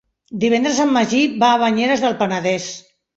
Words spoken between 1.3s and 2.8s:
va a Banyeres del Penedès.